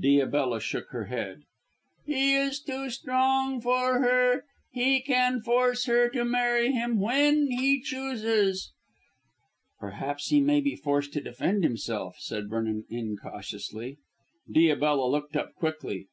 [0.00, 1.44] Diabella shook her head.
[2.04, 4.42] "He is too strong for her.
[4.72, 8.72] He can force her to marry him when he chooses."
[9.78, 13.98] "Perhaps he may be forced to defend himself," said Vernon incautiously.
[14.52, 16.08] Diabella looked up quickly.